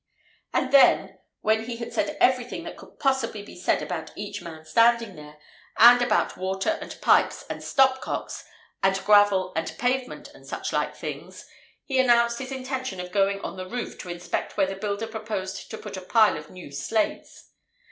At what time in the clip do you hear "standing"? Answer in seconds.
4.65-5.15